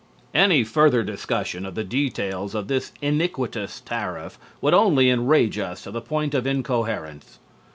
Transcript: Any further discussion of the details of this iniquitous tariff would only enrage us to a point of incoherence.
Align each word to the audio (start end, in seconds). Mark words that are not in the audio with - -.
Any 0.33 0.63
further 0.63 1.03
discussion 1.03 1.63
of 1.63 1.75
the 1.75 1.83
details 1.83 2.55
of 2.55 2.67
this 2.67 2.91
iniquitous 3.03 3.79
tariff 3.81 4.39
would 4.59 4.73
only 4.73 5.11
enrage 5.11 5.59
us 5.59 5.83
to 5.83 5.91
a 5.95 6.01
point 6.01 6.33
of 6.33 6.47
incoherence. 6.47 7.37